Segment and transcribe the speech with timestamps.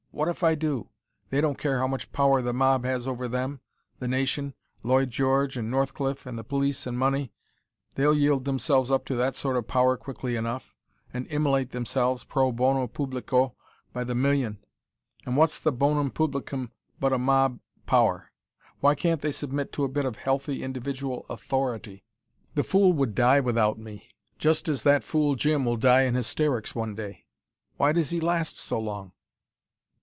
[0.13, 0.89] What if I do?
[1.29, 3.61] They don't care how much power the mob has over them,
[3.99, 7.31] the nation, Lloyd George and Northcliffe and the police and money.
[7.95, 10.75] They'll yield themselves up to that sort of power quickly enough,
[11.13, 13.55] and immolate themselves pro bono publico
[13.93, 14.59] by the million.
[15.25, 18.31] And what's the bonum publicum but a mob power?
[18.81, 22.03] Why can't they submit to a bit of healthy individual authority?
[22.53, 26.75] The fool would die, without me: just as that fool Jim will die in hysterics
[26.75, 27.25] one day.
[27.77, 29.13] Why does he last so long!